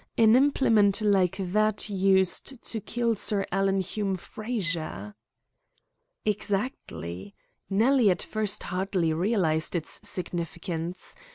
[0.17, 5.13] An implement like that used to kill Sir Alan Hume Frazer."
[6.25, 7.35] "Exactly.
[7.69, 11.15] Nellie at first hardly realised its significance.